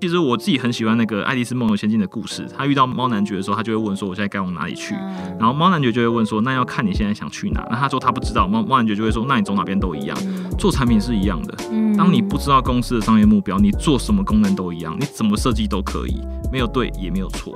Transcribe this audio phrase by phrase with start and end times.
[0.00, 2.48] 其实我自己很喜欢那个《爱丽丝梦游仙境》的故事。
[2.56, 4.94] 他遇到猫男爵的时候，他就会问说：“我现在该往哪里去？”
[5.38, 8.48] 然后猫男爵就会问说：“那要看你现在想去哪。”那他说他不知道。
[8.48, 10.16] 猫猫男爵就会说：“那你走哪边都一样。
[10.58, 11.54] 做产品是一样的。
[11.98, 16.18] 当你不知道公司的商业目标，你做什么功能都一样，你怎么设计都可以，
[16.50, 17.52] 没有对也没有错。”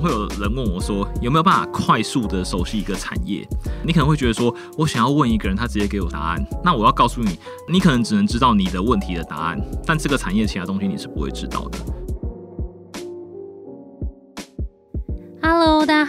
[0.00, 3.46] 会有人问我说：“有没有办法快速的熟悉一个产业？”
[3.84, 7.38] 你可能会觉得说：“我想要问一个人，他直接给我答案。”那我要告诉你，
[7.68, 11.78] 你可能只能知道你的问题的答案，但这个产业其他东西你是不会知道的。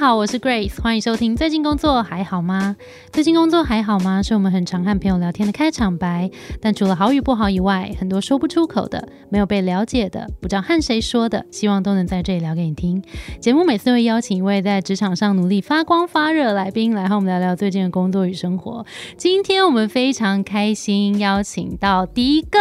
[0.01, 1.35] 好，我是 Grace，欢迎收听。
[1.35, 2.75] 最近工作还好吗？
[3.11, 4.23] 最近工作还好吗？
[4.23, 6.31] 是我们很常和朋友聊天的开场白。
[6.59, 13.03] 但除了好与不好以外，很多说不出口的、没有被了解的、不知道和谁说的，希望都能在这里聊给你听。
[13.39, 18.83] 节目每次会邀请一位在职场上努力发光发热来宾来和我们聊聊最近的工作与生活。
[19.17, 22.59] 今天我们非常开心邀请到迪哥，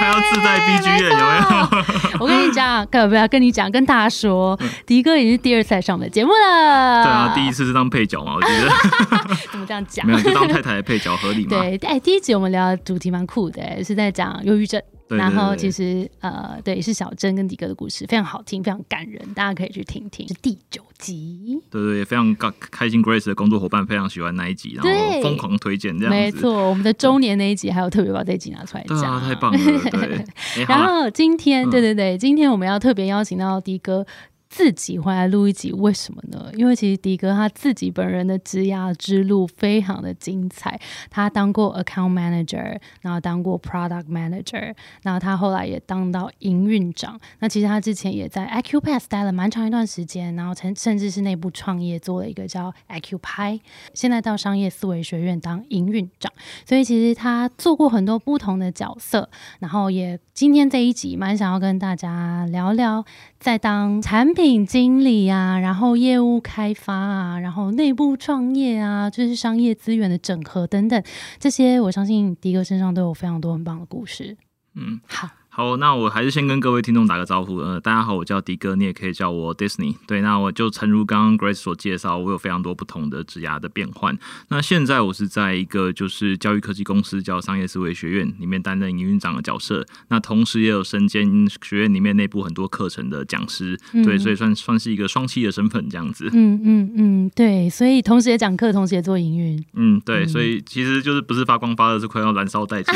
[0.00, 2.20] 还要自带 B G M 有没有？
[2.20, 3.70] 我跟你讲，可不要跟你讲？
[3.70, 4.28] 跟大家说。
[4.28, 7.04] 说迪哥已经是第二次来上我们的节目了。
[7.04, 8.68] 对啊，第一次是当配角嘛，我觉得。
[9.52, 10.06] 怎么这样讲？
[10.06, 11.50] 没有，就当太太的配角合理吗？
[11.50, 14.82] 对，哎，第一集我们聊的主题蛮酷的，是在讲忧郁症。
[15.08, 20.28] 然后其实呃，对，是小珍跟迪哥的故事，非常好听，非常感人，大家可以去听听。
[20.28, 23.02] 是第九集，对对，也非常开开心。
[23.02, 26.20] Grace 的工作伙伴非常喜欢那一集，然后疯狂推荐这样子。
[26.20, 29.58] 没错，我们的周年那一集还有特别把这一集拿出来讲，太棒了。
[29.92, 30.26] 对，
[30.68, 34.04] 然后今天，对对对，今天我们要特别邀请到迪哥。
[34.48, 36.50] 自己回来录一集，为什么呢？
[36.54, 47.18] 因为其实迪哥他自己本人的职涯之路非常的精彩，他当过 account manager，然后当过 product manager，然后他后来也当到营运长。
[47.40, 53.60] 那其实他之前也在 Acupass 待了蛮长一段时间，然后甚甚至是内部创业做了一个叫 Acupay，
[53.92, 56.32] 现在到商业思维学院当营运长。
[56.64, 59.28] 所以其实他做过很多不同的角色，
[59.60, 63.04] 然后也今天这一集蛮想要跟大家聊聊。
[63.38, 71.02] 在当产品经理啊，然后业务开发啊，然后内部创业啊，就是商业资源的整合等等，
[71.38, 74.36] 这些我相信迪哥身上都有非常多很棒的故事。
[74.74, 75.28] 嗯，好。
[75.50, 77.56] 好，那我还是先跟各位听众打个招呼。
[77.56, 79.96] 呃，大家好，我叫迪哥，你也可以叫我 Disney。
[80.06, 84.16] 对，那我就诚如刚刚 Grace 所介绍，我有非常多不同的职涯的变换。
[84.50, 89.84] 那现在我是在一个就是教育科技公司叫商业思维学院里面担任营运长的角色。
[90.08, 91.26] 那同时也有身兼
[91.60, 93.76] 学院里面内部很多课程的讲师。
[94.04, 96.30] 对，所以算算是一个双栖的身份这样子。
[96.32, 99.64] 嗯嗯嗯，对，所以同时也讲课，同时也做营运。
[99.74, 102.94] 嗯，对，所以其实就是不是发光发热，是快要燃烧殆尽。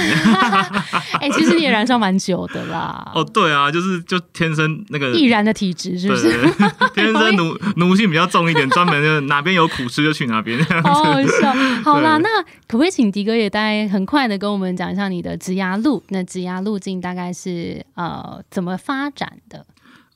[1.18, 2.48] 哎，其实你也燃烧蛮久。
[2.52, 6.30] 的啦，哦，对啊，就是就天生那个易燃的体质，是不是？
[6.94, 10.62] 天生 奴奴性比较重一点， 专门就哪边有苦吃就去哪边。
[10.82, 11.52] 好好笑，
[11.84, 12.28] 好啦，那
[12.66, 16.02] 可不可以请迪哥也大概很快的跟我们讲一下你的职涯路？
[16.08, 19.64] 那职涯路径大概是呃怎么发展的？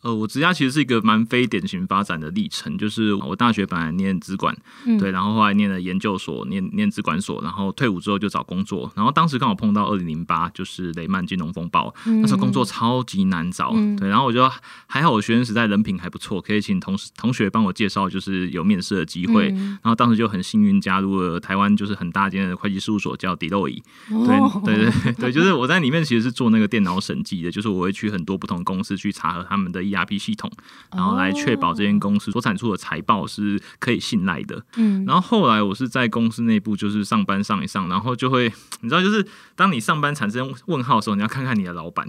[0.07, 4.57] 呃，我职涯其实是一个蛮非典型发展的历程，就是我大学本来念资管，
[5.01, 14.49] 对，然后后来念了研究所，念念资管所，然后退伍之后就找工作，然后当时刚好碰到二零零八，就是雷曼金融风暴，那时候工作超级难找，对，然后我就
[14.87, 29.96] 还好，我学生时代人品还不错，可以请同事同学帮我介绍，就是有面试的机会，然后当时就很幸运加入了台湾就是很大间的会计事务所叫迪洛伊，对对对对，就是我在里面其实是做那个电脑审计的，就是我会去很多不同公司去查核他们的。
[29.97, 30.51] ERP 系统，
[30.95, 34.63] 然后来确保这间公司所产出的财报是可以信赖的。
[34.77, 38.53] 嗯，然后后来我是在公司内部就是上班上一上，然后就会
[38.83, 42.07] 你知道，就是当你上班产生问号的时候，你要看看你的老板。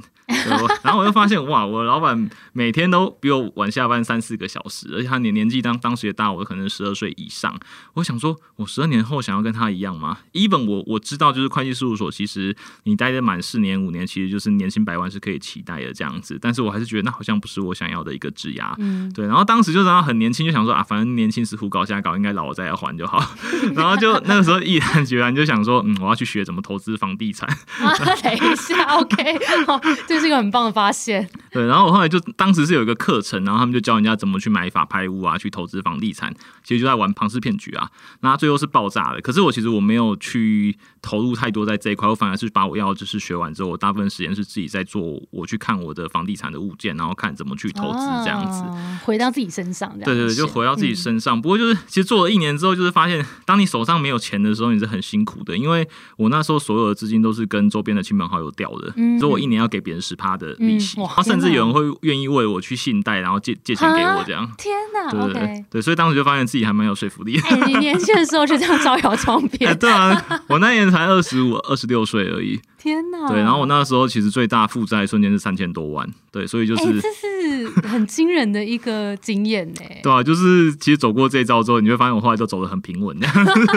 [0.83, 7.57] 然后我就发现哇，我的老板每天都比我晚下班三四个小时，而且他年年纪当当时也大我可能十二岁以上。
[7.93, 16.37] 我想说，我十二年后想要跟他一样吗？even 我我知道，就是会计事务所，其实你待的满四年五年，其实就是年薪百万是可以期待的这样子。
[16.41, 17.76] 但是我还是觉得那好像不是我。
[17.77, 23.23] 想要的一个质押，嗯，对，然后当时就然后很年轻，就想说啊，反正年轻时胡搞瞎搞，应该老了再来还就好。
[23.75, 27.47] 然后就那个时候毅然决然就想说，嗯，我要去学怎么投资房地产。
[28.23, 31.29] 等一下，OK，好，这是一个很棒的发现。
[31.51, 36.33] 对，然后我后来就当时是有一个课程，然后他们就教人家怎么去买法拍屋啊，去投资房地产，
[36.63, 37.89] 其实就在玩庞氏骗局啊。
[38.21, 39.19] 那最后是爆炸的。
[39.21, 47.56] 可是我其实我没有去投入太多在这一块，我反而是把我要就是学完之后，我大部分时间是自己在做，我去看我的房地产的物件，然后看怎么。
[47.57, 48.63] 去投资这样子，
[49.03, 49.91] 回到自己身上。
[49.99, 51.41] 对对对，就回到自己身上。
[51.41, 55.57] 不过就是其实做了一年之后，就是发现当你手上没有钱的时候，你是很辛苦的。
[55.57, 55.87] 因为
[56.17, 64.49] 我那时候所有的资金都是跟周边的亲朋好友调的，所以我一年要给别人十趴的利息，然后甚至有人会愿意为我去信贷，然后借借钱给我这样。
[64.57, 65.09] 天哪！
[65.09, 67.39] 对对对，所以当时就发现自己还蛮有说服力。
[67.65, 69.75] 你年轻的时候就这样招摇撞骗？
[69.79, 72.59] 对啊，我那年才二十五、二十六岁而已。
[72.77, 73.27] 天哪！
[73.27, 79.81] 对，然后我那时候其实最大负债瞬间是三千多万，对，所以就是这是很惊人的一个经验呢。
[80.03, 83.17] 对啊，就是其实走过这一招之后，你会发现我后来都走得很平稳。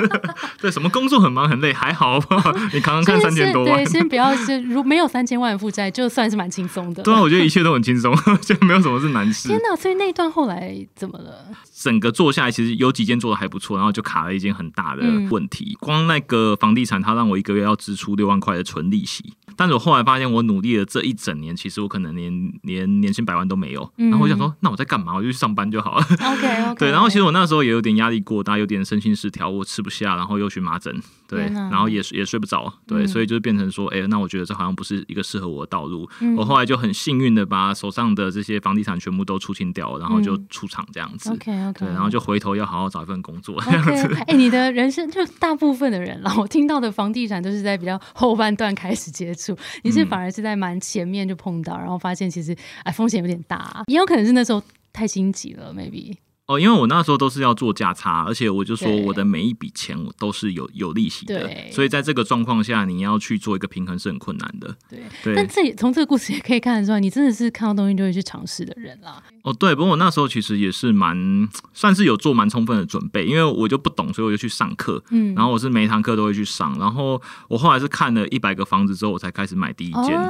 [0.60, 2.36] 对，什么工作很忙很累，还好吧？
[2.74, 7.02] 你扛扛看三千多万，对，先不要是如没有三千万负债，就算是蛮轻松的。
[7.02, 9.48] 对啊，我觉得一切都很轻松， 就没有什么是难事。
[9.48, 9.74] 天哪！
[9.74, 11.46] 所以那一段后来怎么了？
[11.80, 15.74] 整个做下来，其实有几件做的还不错，然后就卡了一件很大的问题。
[15.80, 19.32] 光那个房地产，它让我一个月要支出六万块的纯利息。
[19.56, 23.92] 但是我后来发现，我努力了这一整年，其实我可能连连年薪百万都没有。
[23.96, 25.14] 然后我想说，那我在干嘛？
[25.14, 26.04] 我就去上班就好了。
[26.04, 26.90] OK，对。
[26.90, 30.94] 然后其实我那时候也有点压力过大，有点身心失调，我吃不下，然后又去麻疹，
[31.36, 36.08] 对，然后也也睡不着，对，所以就变成说，哎，那我觉得这好像不是一个适合我的道路。
[36.36, 41.30] 我后来就很幸运的把手上的这些房地产全部都出清掉，然后就出场这样子。
[41.30, 41.86] OK，OK。
[41.86, 44.16] 对，然后就回头要好好找一份工作这样子。
[44.26, 49.54] 哎，你的人生就大部分的人了，我听到的房地产都是在比较后半段开始接触，
[49.84, 50.30] 你是反而。
[50.30, 54.62] 是在蛮前面就碰到，然后发现其实哎风险有点大，也有可能是那时候
[54.92, 56.14] 太心急了，maybe。
[56.50, 64.74] 哦，因为我那时候都是要做价差，而且我就说我的每一笔钱我都是有有利息的，所以在这个状况下，你要去做一个平衡是很困难的。
[65.22, 69.22] 对，但这从这个故事也可以看得出来，你真的是看到东西就会去尝试的人啦。
[69.42, 80.20] 哦，对，不过我那时候其实也是蛮算是有做蛮充分的准备，因为我就不懂，所以我就去上课，嗯，然后我是每一堂课都会去上，然后我后来是看了一百个房子之后，我才开始买第一间，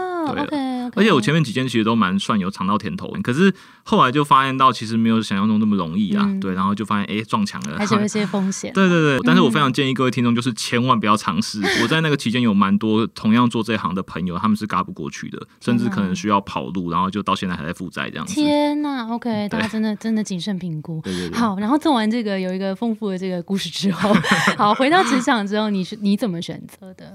[0.50, 0.69] 对。
[0.94, 3.52] 而且我前面几间其实都蛮算有尝到甜头，可是
[3.82, 6.28] 后来就发现到其实没有想象中那么容易啊。
[6.40, 8.72] 对，然后就发现哎撞墙了，还是有一些风险。
[8.72, 11.60] 对对对，但是我非常建议各位听众就是千万不要尝试。
[11.82, 18.34] 我在那个期间有蛮多同样做这行的朋友，他们是嘎不过去的，甚至可能需要跑路，然后就到现在还在负债这样子。
[18.34, 21.00] 天呐，OK，大家真的真的谨慎评估。
[21.04, 21.38] 对对对。
[21.38, 24.14] 好，然后做完这个有一个丰富的这个故事之后，
[24.56, 27.14] 好，回到职场之后，你是你怎么选择的？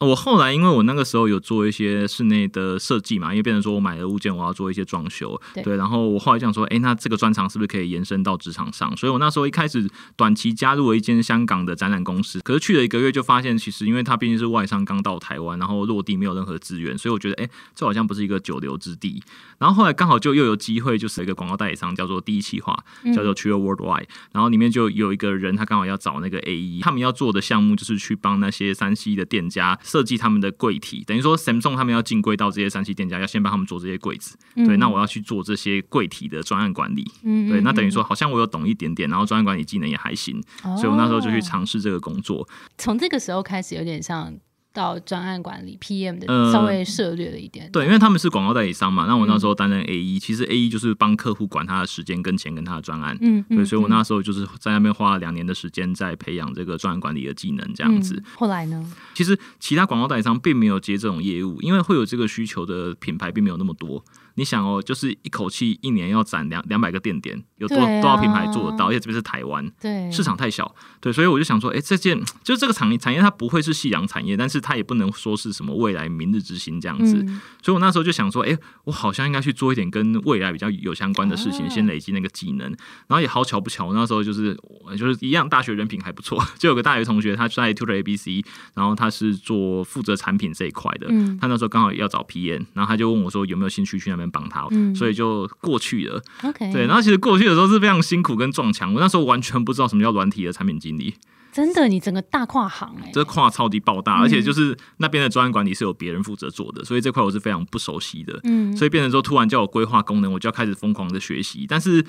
[0.00, 8.94] 我后来因为我那个时候有做一些室内的设计嘛，因为变成说我买的物件我要做一些装修，对，然后我后来想说，哎，那这个专长是不是可以延伸到职场上？
[8.94, 19.22] 所以我那时候一开始短期加入了一间香港的展览公司，可是去了一个月就发现，其实因为它毕竟是外商刚到台湾，然后落地没有任何资源，所以我觉得，哎，这好像不是一个久留之地。
[19.58, 22.78] 然后后来刚好就又有机会，就是一个广告代理商叫做第一企划，
[23.14, 30.52] 叫做 Trio Worldwide，然后里面就有一个人，他刚好要找那个 A E，他们要做的项目就是去帮那些山西的店家设计他们的。
[30.58, 34.38] 柜体等于说，Samsung 他们要进柜到这些三 C 店家，要先帮他们做这些柜子。
[34.54, 37.04] 对，那我要去做这些柜体的专案管理。
[37.22, 42.48] 对，那等于说，好像我有懂一点点，然后专案管理技能也还行，所以我那时候就去尝试这个工作。
[42.78, 44.34] 从这个时候开始，有点像。
[44.76, 58.22] 到专案管理 PM 的稍微涉略了一点，对，因为他们是广告代理商嘛，那我那时候担任 A E，其实 A E 就是帮客户管他的时间跟钱跟他的专案，嗯，对，所以我那时候就是在那边花了两年的时间在培养这个专案管理的技能，这样子。
[58.36, 58.84] 后来呢？
[59.14, 64.04] 其实其他广告代理商并没有接这种业务，因为会有这个需求的品牌并没有那么多。
[64.36, 68.88] 你想哦，就是一口气一年要攒两两百个店点，有多多少品牌做得到？
[68.88, 77.24] 而且这边是台湾，对市场太小，对，所以我就想说，哎，这件就是这个产业产业它不会是夕阳产业，但是它也不能说是什么未来明日之星这样子。
[77.62, 82.66] 所以我那时候就想说，哎，我好像应该去做一点跟未来比较有相关的事情，先累积那个技能。
[83.06, 84.54] 然后也好巧不巧，我那时候就是
[84.98, 91.08] 就是一样，大学人品还不错，就有个大学同学他在 Tutor ABC，然后他是做负责产品这一块的，
[91.40, 95.06] 他那时候刚好要找 PM，然后他就问我说有没有兴趣去那边帮他，所以。
[95.06, 96.20] 所以就过去了。
[96.42, 98.92] OK，对，然后其实过去的时候是非常辛苦跟撞墙。
[98.92, 101.14] 我那时候完全不知道什么叫软体的产品经理。
[101.52, 108.40] 真的，你整个大跨行哎，这跨超级爆大，而且就是那边的专案管理是由别人负责做的，所以这块我是非常不熟悉的。
[108.42, 111.64] 嗯，所以变成说突然叫我规划功能，我就要开始疯狂的学习。
[111.68, 112.04] 但是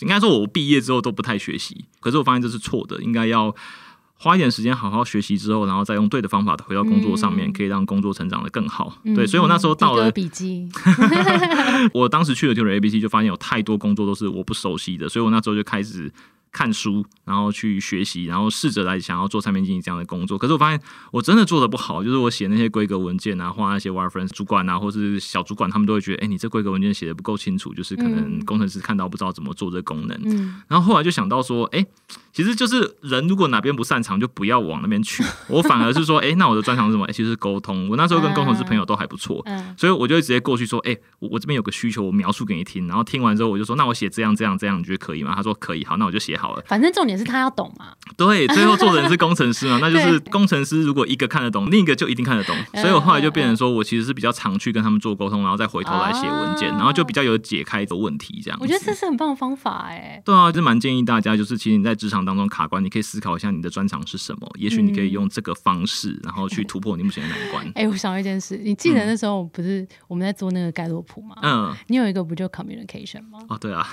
[0.00, 1.86] 应该说，我毕业之后都不太学习。
[2.00, 3.56] 可是我发现这是错的，应该要。
[4.22, 8.92] 花一点时间好好学习之后，然后再用对的方法回到工作上面，可以让工作成长的更好。
[9.16, 10.68] 对，所以我那时候到了笔记，
[11.94, 16.12] 我当时去了 Tutor ABC，就发现有太多工作都是我不熟悉的，所以我那时候就开始
[16.52, 20.36] 看书，然后去学习，然后试着来想要做产品经理这样的工作。
[20.36, 20.78] 可是我发现
[21.12, 30.20] 我真的做的不好，就是我写那些规格文件啊，画那些 wireframe，主管啊，或是小主管，他们都会觉得，哎，你这规格文件写的不够清楚，就是可能工程师看到不知道怎么做这功能。
[30.24, 31.86] 嗯，然后后来就想到说，哎。
[32.32, 35.24] 其实就是人如果哪边不擅长，就不要往那边去。
[35.48, 37.06] 我反而是说，哎，那我的专长是什么？
[37.08, 37.88] 其实是沟通。
[37.88, 39.44] 我那时候跟工程师朋友都还不错，
[39.76, 42.86] 所以我就直接过去说，哎，我这边有个需求，我描述给你听。
[42.86, 45.32] 然后听完之后，我就说，那我写这样这样这样，你觉得可以吗？
[45.34, 46.62] 他说可以，好，那我就写好了。
[46.66, 47.86] 反正重点是他要懂嘛。
[48.16, 52.56] 对， 最后做的人是工程师嘛，那就是工程师如果一个看得懂，另一个就一定看得懂。
[52.74, 58.58] 所以我后来就变成说我其实是比较常去跟他们做沟通，然后再回头来写文件，然后就比较有解开的问题这样。
[58.60, 60.22] 我觉得这是很棒的方法哎。
[60.24, 67.72] 对啊，就蛮建议大家，就是其实你在职场当中卡关，你可以思考一下你的专长是什么，也许你可以用这个方式，然后去 突破你目前的难关。
[67.74, 71.36] 哎，我想到一件事，你记得那时候不是我们在做那个盖洛普吗？
[71.42, 73.38] 嗯，你有一个不就 communication 吗？
[73.48, 73.86] 哦，对啊。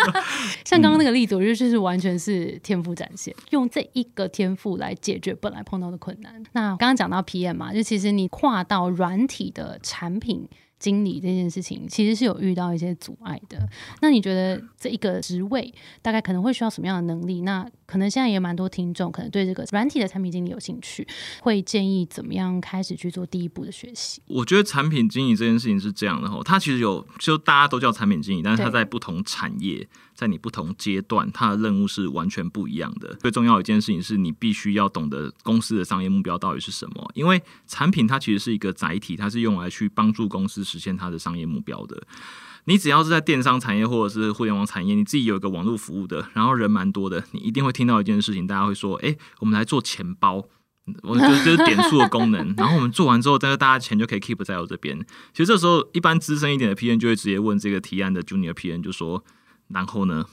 [0.64, 6.42] 像刚刚那个例子，我觉得就是完全是天赋展现，用这一个天赋来解决本来碰到的困难。
[6.52, 10.48] 那刚刚讲到 PM 嘛，就其实你跨到软体的产品。
[10.82, 13.56] 经理这件事情其实是有遇到一些阻碍的。
[14.00, 15.72] 那你觉得这一个职位
[16.02, 17.42] 大概可能会需要什么样的能力？
[17.42, 21.06] 那可能现在也蛮多听众可能对这个软体的产品经理有兴趣，
[21.42, 24.20] 会建议怎么样开始去做第一步的学习？
[24.26, 29.86] 我觉得产品经理这件事情是这样的哈，它其实有就大家都叫产品经理，但是它在不同产业。
[30.22, 33.12] 在你不同阶段，它的任务是完全不一样的。
[33.14, 37.10] 最重要一件事情是你必须要懂得公司的商业目标到底是什么。
[37.14, 42.06] 因为产品它其实是一个载体，它是用来去帮助公司实现它的商业目标的。
[42.66, 50.44] 你只要是在电商产业或者是互联网产业，你自己有一个网络服务的，然后人蛮多的，你一定会听到一件事情，大家会说：“哎，我们来做钱包，
[51.02, 54.96] 我就就是点数的功能。”然后我们做完之后，但是大家钱就可以 keep 在我这边。
[55.32, 59.24] 其实这时候，一般资深一点的 P N 就会直接问这个提案的 Junior P N，就说。
[59.72, 60.26] 然后呢？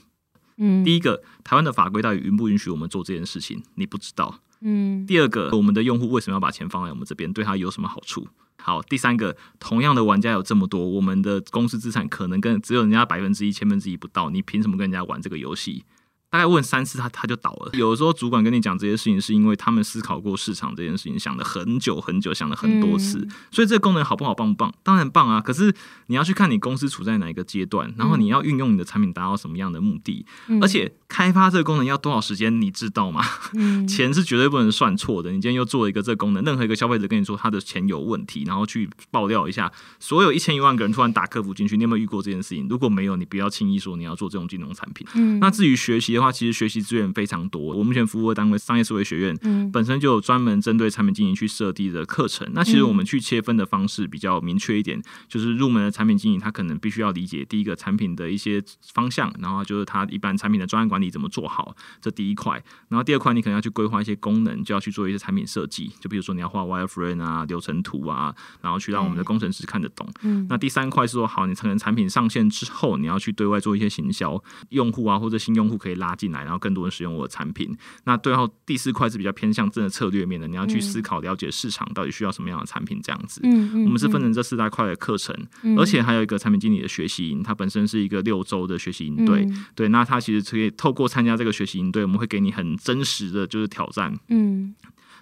[0.56, 3.62] 嗯，第一个，台湾的法规到底允不允许我们做这件事情？
[3.76, 4.40] 你不知道。
[4.60, 5.06] 嗯。
[5.06, 7.32] 第二个，我们的用户为什么要把钱放在我们这边？
[7.32, 8.28] 对他有什么好处？
[8.62, 15.84] 好，第三个，同样的玩家有这么多，我们的公司资产可能跟只有人家百分之一、千分之一不到，你凭什么跟人家玩这个游戏？
[16.30, 17.70] 大概问三次，他他就倒了。
[17.74, 23.26] 有的时候主管跟你讲这些事情，是因为他们思考过市场这件事情，想了很久很久，想了很多次。
[23.50, 24.72] 所以这个功能好不好，棒不棒？
[24.84, 25.40] 当然棒啊！
[25.40, 25.74] 可是
[26.06, 30.24] 你要去看你公司处在哪一个阶段，然后你要运用你的产品达到什么样的目的，
[30.62, 33.24] 而且开发这个功能要多少时间，你知道吗？
[33.88, 35.32] 钱是绝对不能算错的。
[35.32, 42.68] 你今天又做了一个这个功能，任何一个消费者跟你说他的钱有问题，然后去爆料一下，所有一千一万个人突然打客服进去，你有没有遇过这件事情？
[42.68, 45.04] 如果没有，你不要轻易说你要做这种金融产品。
[45.40, 46.19] 那至于学习。
[46.20, 47.60] 的话，其实学习资源非常多。
[47.74, 52.46] 我目前服务的单位商业思维学院，嗯，本身就有专门针对产品经营去设计的课程。
[52.52, 58.62] 那其实我们去切分的方式比较明确一点，就是入门的产品经营，他可能必须要理解第一个产品的一些
[58.92, 62.62] 方向，然后就是他一般产品的专案管理怎么做好，这第一块。
[62.88, 65.90] 然后第二块，你可能要去规划一些功能，就要去做一些产品设计。
[66.00, 70.06] 就比如说你要画 wireframe 啊、流程图啊，然后去让我们的工程师看得懂。
[70.22, 76.09] 嗯，那第三块是说，好，你可能产品上线之后，你要去对外做一些行销，用户啊或者新用户可以拉。
[76.10, 77.76] 拉进来，然后更多人使用我的产品。
[78.04, 83.40] 那最后第四块是比较偏向真的策略面的，你要去思考了解市场到底需要什么样的产品，这样子。
[83.44, 85.34] 嗯我们是分成这四大块的课程，
[85.78, 89.46] 而且还有一个产品经理的学习营，它本身是一个六周的学习营队。
[89.74, 94.12] 对，那它其实可以透过参加这个学习营队，我们会给你很真实的就是挑战。
[94.28, 94.74] 嗯。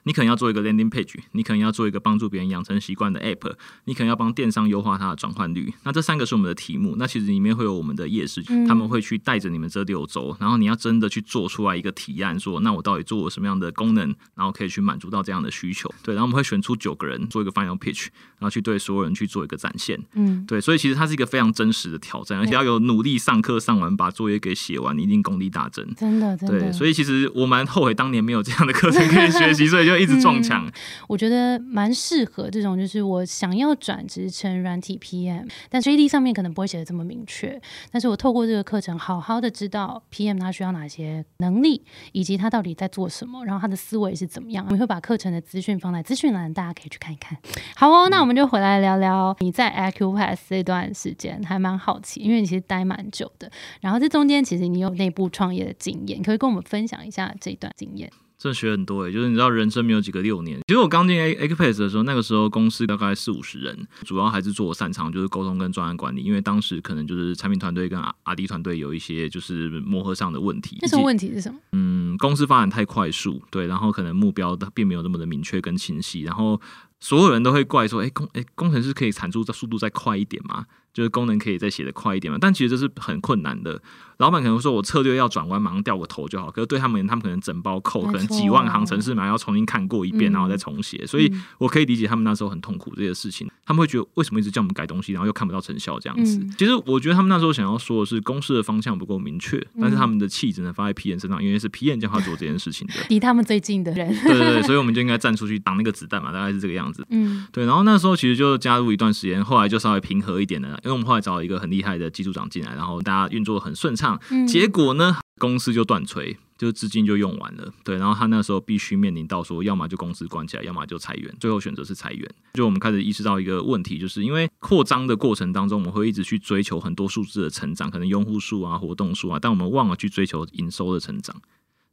[0.05, 5.73] 你可能要做一个 landing page，你可能要做一个帮助别人养成习惯的 app，你可能要帮电商优化它的转换率。
[5.85, 6.97] 那这三个是我们的题目。
[6.99, 15.93] 那其实里面会有我们的夜市，他们会去带着你们这六周，然后你要真的去做出来一个提案，说那我到底做了什么样的功能，然后可以去满足到这样的需求。
[16.03, 18.07] 对，然后我们会选出九个人做一个 final pitch，
[18.39, 19.99] 然后去对所有人去做一个展现。
[20.15, 25.87] 嗯，对，所以其实它是一个非常真实的挑战，而且要有努力上课上完，把作业给写完，一定功力大增。
[25.97, 26.61] 真的，真的。
[26.61, 29.99] 对，所以其实我蛮后悔当年没有这样的课程可以学习，所以就。
[29.99, 30.65] 一直撞墙，
[31.09, 37.61] 我觉得蛮适合这种，就是我想要转职成软体 PM，但 JD 上面可能不会写的这么明确。
[37.91, 44.65] 但是我透过这个课程，好好的知道 PM 他需要哪些能力，以及他到底在做什么，然后他的思维是怎么样。
[44.67, 47.37] 我们会把课程的资讯放在资讯栏，大家可以去看一看。
[47.75, 53.51] 好哦，那我们就回来聊聊你在 Acupass 这段时间，还蛮好奇，因为你其实待蛮久的。
[53.81, 58.09] 然后这中间其实你有内部创业的经验，可以跟我们分享一下这一段经验。
[58.39, 60.61] 真的学很多诶，就是你知道人生没有几个六年。
[60.69, 66.23] 其实我刚进 A A Pace 的时候，那个时候公司大概四五十人，主要还是做擅长就是沟通跟专案管理。
[66.23, 70.79] 因为当时可能就是产品团队跟阿阿迪团队有一些就是磨合上的问题。
[70.81, 71.59] 那时候问题是什么？
[71.73, 76.61] 嗯，公司发展太快速，对，然后可能目标并没有那么的明确跟清晰，然后
[77.01, 80.67] 所有人都会怪说，哎工哎工程师可以产出的速度再快一点吗？
[80.99, 82.37] 就是功能可以再写的快一点嘛？
[82.41, 83.81] 但其实这是很困难的。
[84.17, 86.51] 老板可能说我策略要转弯，马上掉个头就好。
[86.51, 91.07] 可是对他们，他们可能整包扣，可能几万行程式码要重新看过一遍，然后再重写。
[91.07, 93.49] 所以我可以理解他们那时候很痛苦这些事情。
[93.65, 96.45] 他们会觉得为什么一直叫我们改东西，然后又看不到成效这样子。
[96.59, 104.13] 其实我觉得他们那时候想要说的是公司的方向不够明确，但是他们的气只能发在 P N 身上，因为是 P N 叫他做这件事情的， 离他们最近的人。
[104.25, 107.07] 对对对，所以我们就应该站出去挡那个子弹嘛，大概是这个样子。
[107.11, 107.65] 嗯，对。
[107.67, 114.21] 然后那时候其实就加入一段时间，后来就稍微平和一点的，因为我们后来找了一个很厉害的技术长进来，然后大家运作很顺畅。
[114.47, 117.73] 结果呢，公司就断炊，就资金就用完了。
[117.85, 121.35] 对，然后他那时候必须面临到说，要么就公司关起来，要么就裁员。
[121.39, 122.31] 最后选择是裁员。
[122.55, 131.41] 就我们开始意识到一个问题，就是因为扩张的过程当中，我们会一直去追求很多数字的成长，可能用户数啊、活动数啊，但我们忘了去追求营收的成长。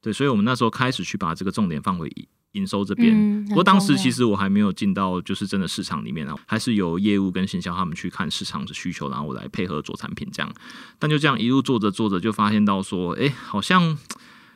[0.06, 2.08] 对，所以我们那时候开始去把这个重点放回
[2.52, 3.44] 营收这边。
[3.46, 10.54] 不过当时其实我还没有进到就是真的市场里面啊，还是有业务跟行销他们去看市场的需求，然后我来配合做产品这样。
[11.00, 13.98] 但就这样一路做着做着，就发现到说，哎，好像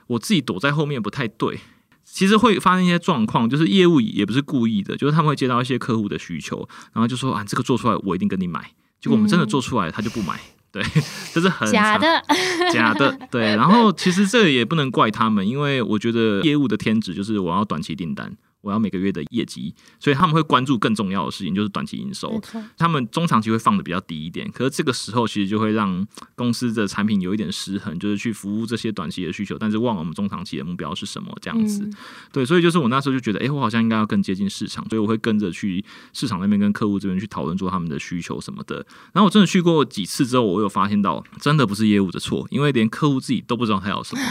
[0.06, 1.60] 我自己躲在后面不太对。
[2.04, 8.72] 其实会发生一些状况，就是业务也不是故意的，就是他们会接到一些客户的需求，然后就说啊，这个做出来我一定跟你买。
[9.02, 10.40] 结果我们真的做出来，他就不买。
[10.72, 10.84] 对，
[11.34, 12.24] 这是很假的，
[12.72, 13.18] 假的。
[13.32, 18.36] 对，然后其实这也不能怪他们，因为我觉得业务的天职就是我要短期订单。
[18.62, 22.42] 我要每个月的业绩，所以他们会关注更重要的事情，就是短期营收。
[22.78, 31.90] 他们中长期会放的比较低一点，可是这个时候其实就会让公司的产品有一点失衡，就是去服务这些短期的需求，但是忘了我们中长期的目标是什么这样子。
[32.32, 38.86] 对，所以就是我那时候就觉得，哎，我好像应该要更接近市场，所以我会跟着去市场那边跟客户这边去讨论做他们的需求什么的。
[39.14, 44.22] 然后我真的去过几次之后，我有发现到，真的不是业务的错，因为连客户自己都不知道他要什么。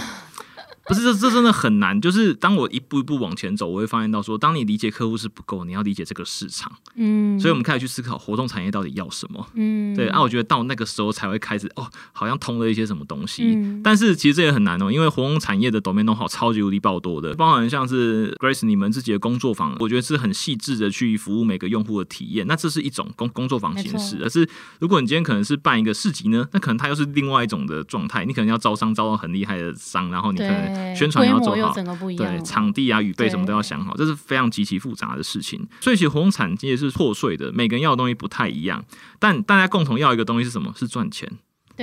[0.88, 6.72] 不是这这真的很难，就是当我一步一步往前走，我会发现到说，当你理解客户是不够，你要理解这个市场。
[6.94, 9.46] 嗯，所以我们开始去思考活动产业到底要什么。
[9.54, 13.42] 嗯，对，啊，我觉得到那个时候才会开始哦，好像通了一些什么东西。
[13.44, 22.46] 嗯，但是其实这也很难哦，因为活动产业的 domain 弄好超级无敌爆多的，包含像是 Grace 你们自己的工作坊，我觉得是很细致的去服务每个用户的体验。
[22.46, 24.48] 那这是一种工工作坊形式，而是
[24.80, 30.77] 如果你今天可能是办一个市集呢，那可能它又是另外一种的状态，你可能要招商招到很厉害的商，然后你可能。
[30.94, 31.74] 宣传要做好，
[32.16, 35.66] 对场地啊、预备什么都要想好，这是非常极其复杂的事情。
[35.80, 38.84] 所以其实活动产业是破碎的，每个人要的东西不太一样，
[39.18, 40.72] 但大家共同要一个东西是什么？
[40.76, 41.30] 是赚钱。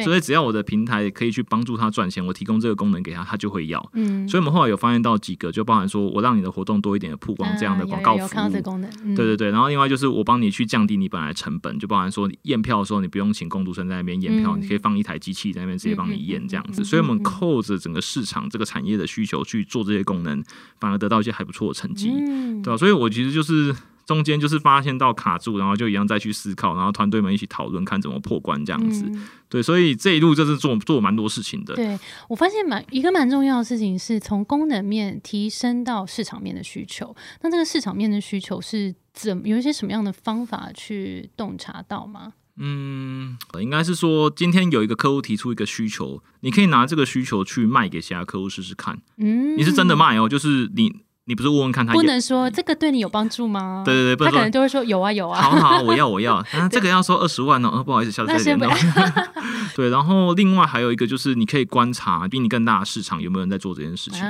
[0.04, 3.90] 所以只要我的平台可以去帮助他赚钱，我提供这个功能给他，他就会要。
[3.94, 9.16] 嗯，所以我们后来有发现到几个，就包含说我让你的活动多一点的曝光这样的广告服务功能。
[9.16, 16.84] 对对对，然后另外就是我帮你去降低你本来成本，就包含说验票的时候你不用请工读生在那边验票，你可以放一台机器在那边直接帮你验这样子。
[16.84, 20.44] 所以我们扣着整个市场这个产业的需求去做这些功能，
[20.80, 22.10] 反而得到一些还不错的成绩，
[22.64, 22.78] 对吧？
[22.78, 23.76] 所以我其实就是。
[24.06, 29.04] 中间就是发现到卡住，然后就一样再去思考，然后团队们一起讨论看怎么破关这样子。
[29.50, 31.74] 对，所以这一路就是做做蛮多事情的。
[31.76, 31.98] 对
[32.30, 37.16] 我发现蛮一个蛮重要的事情是从功能面提升到市场面的需求。
[37.42, 42.34] 那这个市场面的需求是怎有一些什么样的方法去洞察到吗？
[42.58, 49.02] 嗯，应该是说今天有一个客户提出一个需求，你可以拿这个需求去卖给其他客户试试看。
[49.18, 51.05] 嗯，你是真的卖哦，就是你。
[51.28, 51.94] 你不是问问看他？
[51.94, 53.84] 不能说这个对你有帮助吗？
[53.86, 55.42] 对对对，他可能就会说有啊有啊。
[55.42, 57.84] 好好，我要我要， 这个要收二十万哦。
[57.84, 58.70] 不好意思，下次再联络。
[59.76, 64.24] 对，然后另外还有一个就是，你可以观察比你更大的市场有没有人在做这件事情，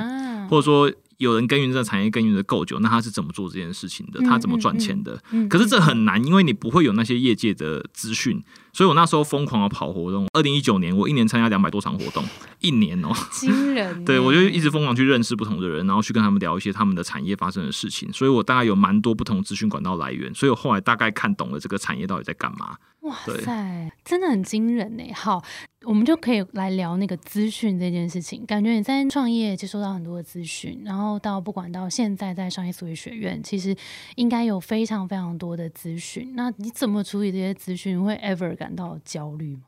[0.48, 0.90] 或者说。
[1.18, 4.20] 有人耕耘这个产业耕耘的够久，那他是怎么做这件事情的？
[4.28, 5.18] 他怎么赚钱的？
[5.48, 8.38] 可是这很难，因为你不会有那些业界的资讯。
[8.76, 10.26] 所以我那时候疯狂的跑活动。
[10.34, 12.22] 二零一九年，我一年参加两百多场活动，
[12.60, 13.86] 一年哦，惊人。
[14.04, 18.12] 对我就一直疯狂去认识不同的人，然后去跟他们聊一些他们的产业发生的事情。
[18.12, 20.34] 所以我大概有蛮多不同资讯管道来源。
[20.34, 22.76] 所以我后来大概看懂了这个产业到底在干嘛。
[23.00, 25.04] 哇塞，真的很惊人呢！
[25.14, 25.40] 好，
[25.84, 28.44] 我们就可以来聊那个资讯这件事情。
[28.44, 33.76] 感觉你在创业接收到很多的资讯，然后到不管到现在在商业思维学院，其实
[34.16, 36.32] 应该有非常非常多的资讯。
[36.34, 38.02] 那你怎么处理这些资讯？
[38.02, 39.62] 会 ever 感感到焦虑吗？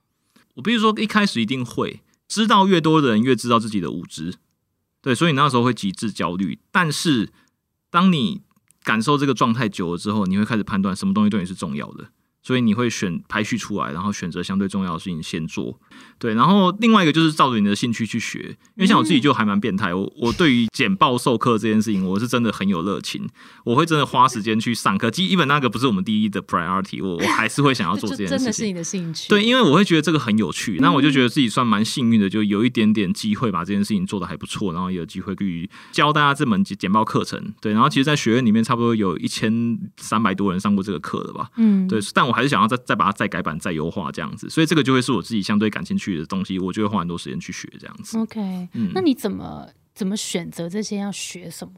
[0.57, 4.35] 我比如说一开始一定会知道越多的人越知道自己的无知，
[5.01, 6.59] 对，所以你那时候会极致焦虑。
[6.73, 7.33] 但是
[7.91, 8.43] 当你
[8.83, 12.11] 感受这个状态久了之后，你会开始判断什么东西对你是重要的。
[12.49, 15.79] 所以你会选排序出来，然后选择相对重要的事情先做。
[16.19, 18.39] 对，然后另外一个就是照着你的兴趣去学，
[18.75, 19.93] 因为像我自己就还蛮变态。
[19.93, 23.29] 我我对于简报授课这件事情，我是真的很有热情，
[23.65, 25.11] 我会真的花时间去上课。
[25.11, 28.39] 基本那个不是我们第一的 priority，我我还是会想要做 这件事情。
[28.39, 29.29] 真的是你的兴趣。
[29.29, 37.53] 对，因为我会觉得这个很有趣， 那我就觉得自己算蛮幸运的，就有一点点机会把这件事情做的还不错，然后也有机会去教大家这门简报课程。
[37.61, 41.51] 对，然后其实，在学院里面差不多有一千三百多人上过这个课了吧？
[41.57, 48.17] 嗯，对，但我还是想要再再把它再改版、再优化这样子，所以这个就会是我自己相对感兴趣的东西，我就会花很多时间去学这样子。
[48.17, 48.41] OK，
[48.75, 51.75] 嗯那你怎么怎么选择这些要学什么？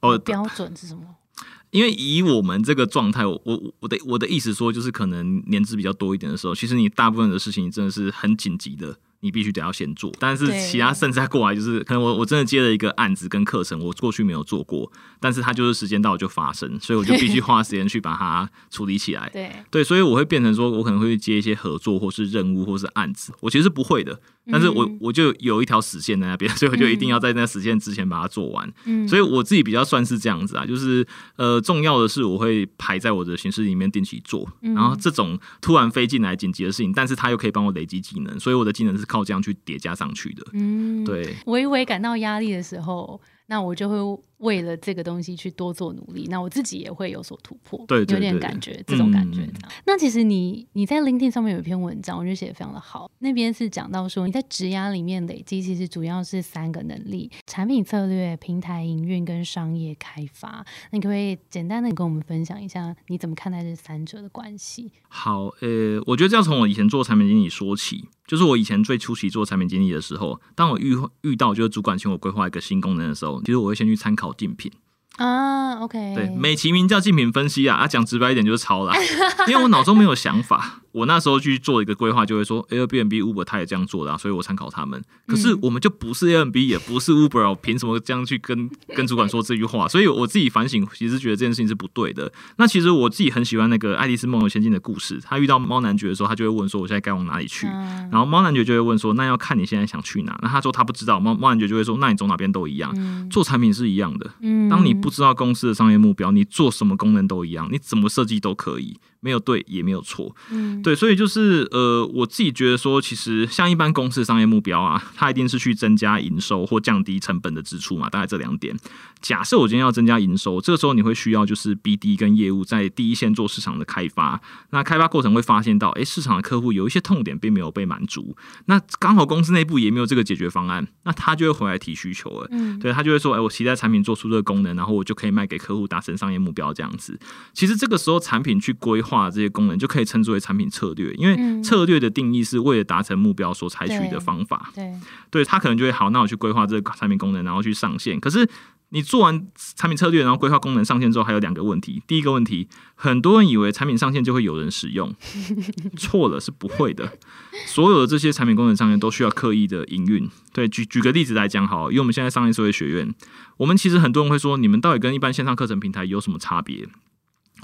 [0.00, 1.02] 哦，标准是什么？
[1.70, 8.98] 因为以我们这个状态，我我我的我的意思说，就是可能年资比较多一点的时候，其实你大部分的事情真的是很紧急的。
[9.20, 19.28] 你必须得要先做，但是其他剩下过来，就是可能我我真的接了一个案子跟课程，我过去没有做过，但是它就是时间到就发生，所以我就必须 花时间去把它处理起来。
[19.32, 28.70] 对，对，所以我会变成说，我可能会接一些合作或是任务或是案子，我其实是不会的，但是我嗯我就有一条死线在那边， 所以我就一定要在那死线之前把它做完。
[28.84, 31.06] 嗯，所以我自己比较算是这样子啊，就是
[31.36, 40.46] 呃，重要的是我会排在我的行事里面定期做，嗯然后这种突然飞进来紧急的事情，但是它又可以帮我累积技能，所以我的技能是靠这样去叠加上去的。
[40.52, 43.96] 嗯，对，微微感到压力的时候，那我就会
[44.38, 49.72] 为了这个东西去多做努力，那我自己也会有所突破，对对有点感觉，这种感觉嗯这样。
[49.86, 60.64] 那其实你你在 LinkedIn 上面有一篇文章，我觉得写的非常的好，那边是讲到说你在职涯里面累积，其实主要是三个能力：产品策略、平台营运跟商业开发。
[60.90, 64.92] 那你可不可以简单的跟我们分享一下，你怎么看待这三者的关系？
[65.08, 68.08] 好，呃，我觉得这要从我以前做产品经理说起。
[68.28, 74.70] 就是我以前最初期做产品经理的时候，当我遇遇到就是主管请我规划一个新功能的时候，其实我会先去参考保健品。
[75.18, 78.94] 啊，OK，对，美其名叫竞品分析啊，啊讲直白一点就是抄啦，
[79.48, 80.80] 因为我脑中没有想法。
[80.90, 85.00] 我那时候去做一个规划，就会说 Airbnb、Uber 他也这样做的、啊，所以我参考他们。
[85.26, 89.86] 可是我们就不是 Airbnb，也不是 Uber，我凭什么这样去跟跟主管说这句话？
[89.86, 92.32] 所以我自己反省，其实觉得这件事情是不对的。
[92.56, 95.20] 那其实我自己很喜欢那个《爱丽丝梦游仙境》的故事。
[95.22, 102.92] 他遇到猫男爵的时候，他就会问说：“我现在该往哪里去？”嗯然后猫男爵就会问说：“那要看你现在想去哪？”那他说他不知道，猫猫男爵就会说：“那你走哪边都一样。
[102.96, 104.28] 嗯做产品是一样的。
[104.40, 110.34] 嗯当你不知道公司的商业目标，你做什么功能都一样，你怎么设计都可以，没有对也没有错。
[110.50, 118.76] 嗯对，所以就是呃，我自己觉得说，其实像一般公司的商业目标啊，它一定是去增加营收或降低成本的支出嘛，大概这两点。
[119.20, 124.40] 假设我今天要增加营收，这个时候你会需要就是 BD 跟业务在第一线做市场的开发。
[124.70, 132.48] 那开发过程会发现到，诶，市场的客户有一些痛点并没有被满足，那刚好公司内部也没有这个解决方案，那他就会回来提需求了。
[132.52, 137.18] 嗯对他就会说，哎、我期待产品做出这个功能，然后我就可以卖给客户，达成商业目标这样子。
[137.52, 144.70] 其实这个时候产品去规划这些功能，就可以称之为产品策略，因为嗯策略的定义是为了达成目标所采取的方法。
[144.74, 144.92] 对，
[145.30, 148.18] 对他可能就会好，那我去规划这个产品功能，然后去上线。
[148.20, 148.48] 可是
[148.90, 149.46] 你做完
[149.76, 152.02] 产品策略，然后规划功能上线之后，还有两个问题。
[152.06, 155.14] 第一个问题，很多人以为产品上线就会有人使用，
[155.98, 157.18] 错了，是不会的。
[157.66, 160.28] 所有的这些产品功能上线都需要刻意的营运。
[160.54, 163.14] 对，举举个例子来讲，好，因为我们现在商业社会学院，
[163.58, 166.88] 我们其实很多人会说，你们到底跟一般线上课程平台有什么差别？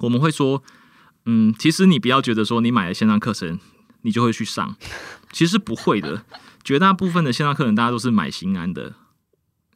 [0.00, 0.62] 我们会说，
[1.24, 3.58] 嗯，其实你不要觉得说你买了线上课程，
[4.02, 4.76] 你就会去上，
[5.32, 6.26] 其实不会的。
[6.62, 8.94] 绝大部分的线上课程，大家都是买心安的，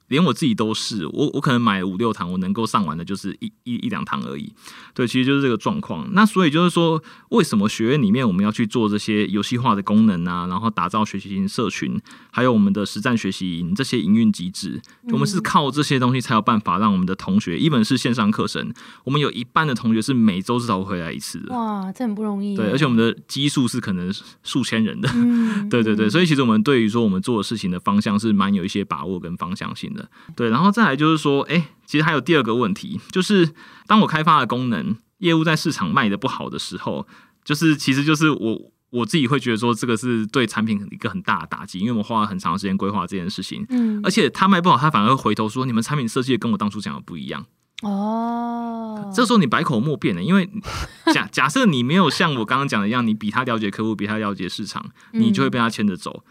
[0.08, 1.06] 连我自己都是。
[1.06, 4.52] 我我可能买五六堂，我能够上完的就是一一一两堂而已。
[4.94, 6.08] 对，其实就是这个状况。
[6.12, 14.80] 那所以就是说，为什么学院里面我们要去做这些游戏化的功能啊，然后打造学习型社群，还有我们的实战学习营这些营运机制，
[15.12, 18.72] 我们是靠这些东西才有办法让我们的同学，一本是线上课程，
[19.04, 21.54] 我们有一半的同学是每周至少会回来一次的。
[21.54, 22.56] 哇，这很不容易。
[22.56, 25.08] 对，而且我们的基数是可能数千人的。
[25.14, 29.97] 嗯，对对对，嗯所以其实我们对于说我们做的事情的方向是蛮有一些把握跟方向性的。
[30.36, 33.50] 对，然后再来就是说，哎、其实还有第二个问题，就是
[33.86, 37.06] 当我开发的功能业务在市场卖的不好的时候，
[37.44, 38.72] 就是其实就是我。
[38.90, 47.44] 我自己会觉得说，这个是对产品一个很大的打击，因为我们花了很长时间规划这件事情，嗯而且他卖不好，他反而会回头说你们产品设计的跟我当初讲的不一样。
[47.82, 50.48] 哦，这时候你百口莫辩的，因为
[51.12, 54.82] 假假设你没有像我刚刚讲的一样，你比他了解客户，比他了解市场，
[55.12, 56.24] 你就会被他牵着走。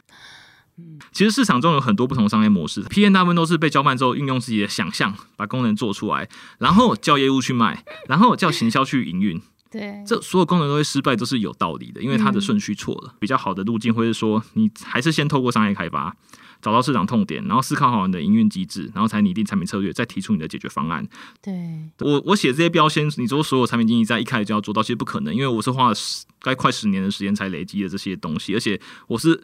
[1.11, 9.41] 其实市场中有很多不同商业模式，P N 大部分都是被交办之后，运用自己的想象把功能做出来，然后叫业务去卖，然后叫行销去营运。
[9.69, 13.13] 对，这所有功能都会失败，都是有道理的，因为它的顺序错了。
[13.19, 16.15] 比较好的路径会是说，你还是先透过商业开发。
[16.59, 21.07] 找到市场痛点，然后思考好你的营运机制，然后才拟定产品策略，再提出你的解决方案。
[21.39, 21.53] 对，
[21.99, 29.39] 我我写这些标签，你说所有产品经理在一开始就要做到，其实不可能，因为我是花了十该快十年的时间才累积的这些东西，而且我是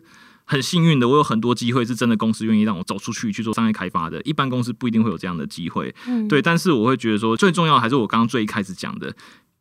[0.54, 5.94] 很幸运的，我有很多机会是真的公司愿意让我走出去去做商业开发的，一般公司不一定会有这样的机会。
[6.08, 9.16] 嗯，对，但是我会觉得说，最重要的还是我刚刚最一开始讲的。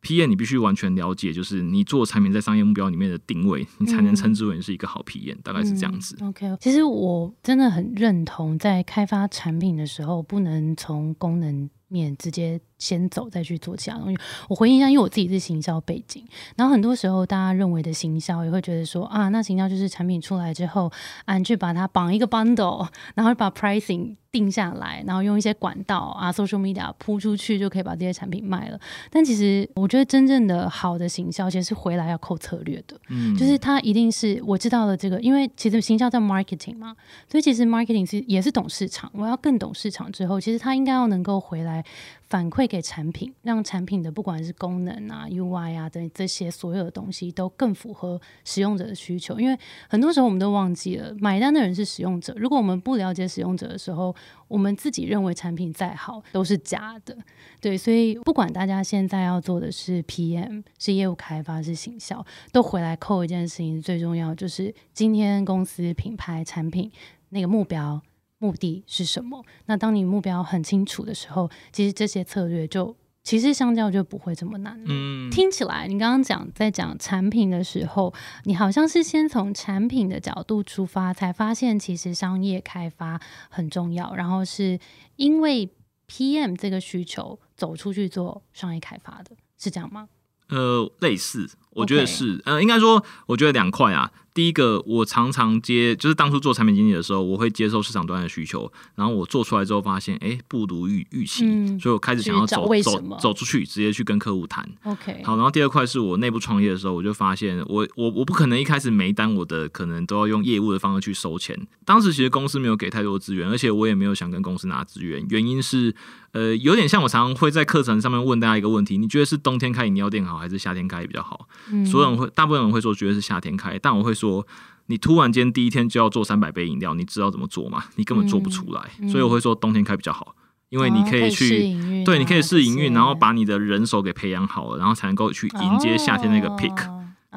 [0.05, 6.17] P N 你必须完全了解，就是你做产品在商业目标里面的定位，你才能称之为你是一个好 P N，、大概是这样子。
[6.19, 14.17] 嗯 OK，其实我真的很认同，在开发产品的时候，不能从功能面直接先走，再去做其他东西。
[14.49, 16.25] 我回应一下，因为我自己是行销背景，
[16.57, 20.91] 然后很多时候大家认为的行销，也会觉得说啊，那行销就是产品出来之后，
[21.25, 24.15] 啊，你去把它绑一个 bundle，然后把 pricing。
[24.33, 28.79] 定下来，然后用一些管道啊，social media 铺出去，就可以把这些产品卖了。
[29.11, 32.99] 但其实我觉得真正的好的行销，其实是回来要扣策略的。
[33.09, 36.95] 嗯，就是它一定是我知道了这个，因为其实行销在 marketing 嘛，
[37.29, 39.07] 所以其实 marketing 是也是懂市场。
[39.13, 41.85] 我要更懂市场之后，其实它应该要能够回来。
[42.33, 49.39] 反馈给产品，让产品的不管是功能啊、UI 啊等这些所有的东西都更符合使用者的需求。
[49.39, 49.55] 因为
[49.87, 52.33] 很多时候我们都忘记了，买单的人是使用者。
[52.35, 54.15] 如果我们不了解使用者的时候，
[54.47, 57.15] 我们自己认为产品再好都是假的。
[57.61, 66.91] 对，所以不管大家现在要做的是 PM、是业务开发、是行销，都回来扣一件事情，最重要就是今天公司品牌产品
[67.29, 68.01] 那个目标。
[68.43, 69.41] 目的是什么？
[69.67, 74.77] 那当你目标很清楚的时候，其实这些策略就其实相较就不会这么难。
[74.85, 84.77] 嗯，听起来你刚刚讲在讲产品的时候，你好像是先从产品的角度出发，才发现其实商业开发很重要，然后是
[85.15, 85.69] 因为
[86.09, 90.09] PM 这个需求走出去做商业开发的，是这样吗？
[90.49, 94.11] 呃，类似，我觉得是，呃，应该说，我觉得两块啊。
[94.33, 101.45] 第一个，我常常接，就是当初做产品经理的时候，我会接受市场端的需求，然后我做出来之后发现，哎，不如预预期，
[101.77, 104.67] 所以我开始想要走走走出去，直接去跟客户谈。
[104.85, 111.55] OK，好，然后第二块是我内部创业的时候，我就发现，我我我不可能一开始每一单我的可能都要用业务的方式去收钱。
[111.85, 115.93] 当时其实公司没有给太多资源，而且我也没有想跟公司拿资源，原因是，
[116.31, 121.47] 呃，有点像我常常会在课程上面问大家一个问题：你觉得是冬天开饮料店好，还是夏天开比较好？
[121.85, 124.45] 所有人会，大部分人会说觉得是夏天开，但我会说。
[124.87, 127.85] 你突然间第一天就要做三百杯饮料，你知道怎么做吗？
[127.95, 128.81] 你根本做不出来。
[129.09, 130.35] 所以我会说冬天开比较好，
[130.67, 131.73] 因为你可以去
[132.03, 136.75] 对，你可以试营运，然后把你的人手给培养好了，然后才能够去迎接夏天那个 pick。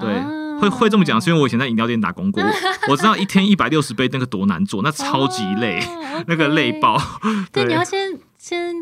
[0.01, 2.43] 对，会会这么讲，是因为我以前在饮料店打工过，
[2.91, 5.81] 我知道一天一百六十杯那个多难做，那超级累，
[6.27, 7.01] 那个累爆。
[7.53, 8.75] 对，你要先先。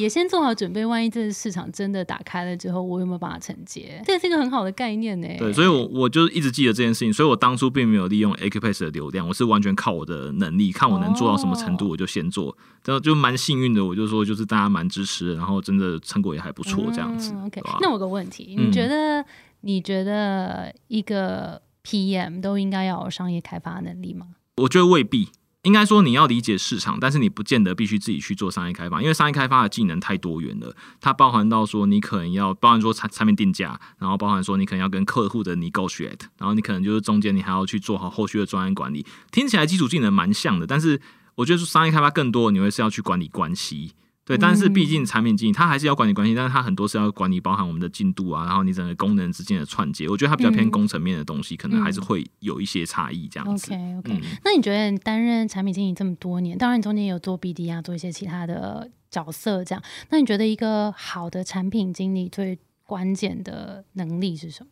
[0.00, 4.00] 也先做好准备，万一这个市场真的打开了之后，我有没有办法承接？
[4.04, 5.28] 这也是一个很好的概念呢。
[5.38, 7.12] 对，所以，我我就一直记得这件事情。
[7.12, 12.56] 所以我当初并没有利用 Acupace 的流量，我是完全靠我的能力，看我能做到什么程度，我就先做。
[12.84, 17.34] 然后就蛮幸运的，我就说，就是大家蛮支持，然后真的成果也还不错，这样子。
[17.44, 19.24] OK，那我有个问题，你觉得
[19.60, 24.28] 你觉得一个 PM 都应该要有商业开发能力吗？
[24.56, 25.28] 我觉得未必。
[25.62, 30.74] 应该说你要理解市场，但是你不见得必须自己去做商业开发，因为商业开发的技能太多元了。
[31.00, 39.04] 它包含到说你可能要包含说产产品定价，然后包含说你可能要跟客户的 negotiate，然后你可能就是中间你还要去做好后续的专业管理。
[39.30, 41.00] 听起来基础技能蛮像的，但是
[41.34, 43.92] 我觉得商业开发更多，你会是要去管理关系。
[44.30, 53.72] 对，但是毕竟产品经理他还是要管理关系，但是他很多是要管理包含我们的进度啊，然后你整个功能之间的串接，我觉得它比较偏工程面的东西，可能还是会有一些差异这样子。
[53.74, 64.70] OK OK，那你觉得担任产品经理这么多年，当然你中间有做 BD 啊，做一些其他的角色这样，那你觉得一个好的产品经理最关键的能力是什么？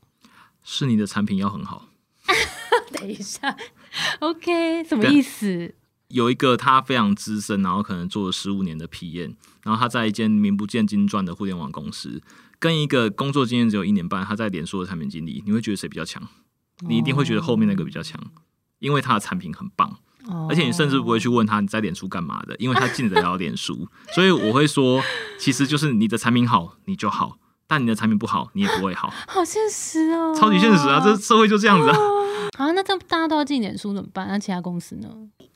[0.63, 1.89] 是你的产品要很好。
[2.93, 3.57] 等一下
[4.21, 5.75] ，OK，什么意思？
[6.09, 12.23] 有一个他非常资深，然后可能做了十五年的 PM，然后他在一间名不见经传的互联网公司，
[12.59, 16.23] 跟一个工作经验只有一年半，他在脸书的产品经理，你会觉得谁比较强？
[16.89, 18.19] 你一定会觉得后面那个比较强，
[18.79, 19.99] 因为他的产品很棒，
[20.49, 25.03] 而且你甚至不会去问他你在脸书干嘛的，因为他进得了脸书， 所以我会说，
[25.39, 29.13] 其实就是你的产品好，你就好；但你的产品不好，你也不会好。
[29.27, 31.03] 好现实哦，超级现实啊！
[31.05, 31.97] 这社会就这样子啊。
[32.59, 34.27] 啊，那这大家都要进脸书怎么办？
[34.27, 35.09] 那其他公司呢？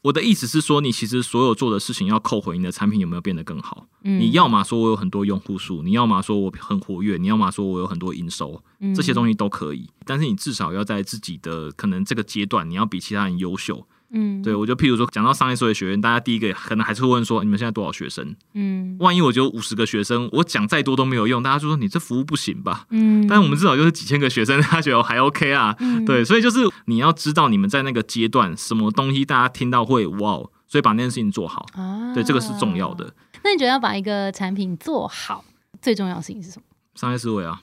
[0.02, 3.88] 我的意思是说，你其实所有做的事情要扣回你的产品有没有变得更好。
[4.02, 8.62] 你要么说我有很多用户数，你要么说我很活跃，你要么说我有很多营收，
[8.94, 9.90] 这些东西都可以。
[10.06, 13.84] 但是你至少要在自己的可能这个阶段，你要比其他人优秀。
[14.12, 18.36] 嗯，对，我就譬如说讲到商业社会学院，大家第一个可能还是会问说，你们现在多少学生？
[18.52, 22.86] 嗯，万一我就五十个学生，我讲再多都没有用，大家就说你这服务不行吧？
[22.90, 25.74] 嗯，但是我们至少就是几千个学生，他觉得还 OK 啊。
[26.06, 31.66] 对，所以就是你要知道你们在那个阶段，什么东西大家听到会哇，所以把那件事情做好。
[31.72, 33.14] 啊，对，这个是重要的。
[33.42, 35.44] 那你觉得要把一个产品做好，
[35.80, 36.64] 最重要的事情是什么？
[36.94, 37.62] 商业思维啊。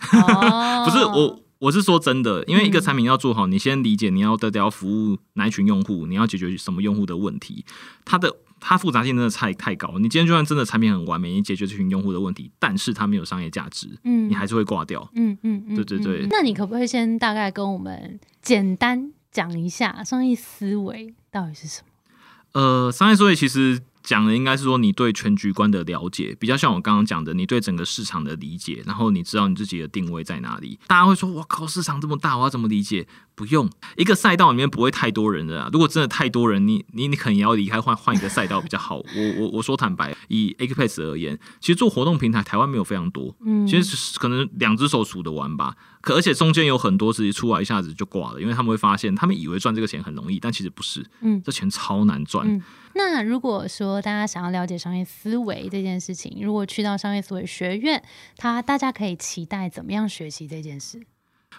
[0.00, 1.40] 不是我。
[1.60, 7.66] 我是说真的，因为一个产品要做好，你先理解你要的要服务哪一群用户，你要解决什么用户的问题，
[8.06, 9.98] 它的它复杂性真的太太高。
[9.98, 15.06] 你今天就算真的产品很完美，你解决这群用户的问题，但是它没有商业价值，嗯，你还是会挂掉。
[15.14, 16.26] 嗯嗯嗯，对对对。
[16.30, 21.86] 那你可不可以先大概跟我们简单讲一下商业思维到底是什么？
[22.52, 30.78] 呃，商业思维其实讲的应该是说你对全局观的了解，比较像我刚刚讲的，你对整个市场的理解，然后你知道你自己的定位在哪里。
[30.86, 33.06] 大家会说，我靠，市场这么大，我要怎么理解？
[33.34, 35.70] 不用，一个赛道里面不会太多人的啊。
[35.72, 38.96] 如果真的太多人，你你你可能也要离开，换换一个赛道比较好。
[38.96, 45.74] 我我我说坦白，以 A K P S 而言，其实做活动平台台湾没有非常多，嗯，其实可能两只手数得完吧。
[46.02, 52.62] 可而且中间有很多直接出来一下子就挂了，因为他们会发现，他们以为赚这个钱很容易，但其实不是，嗯，这钱超难赚。
[53.08, 58.02] 那如果说大家想要了解商业思维这件事情，如果去到商业思维学院，
[58.36, 61.00] 他大家可以期待怎么样学习这件事？